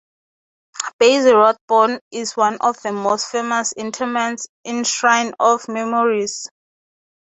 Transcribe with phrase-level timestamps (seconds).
[0.97, 6.49] Basil Rathbone is one of the most famous interments in Shrine of Memories.